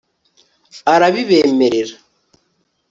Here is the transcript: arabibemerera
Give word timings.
arabibemerera 0.93 1.95